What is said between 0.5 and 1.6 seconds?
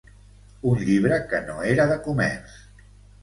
Un llibre que no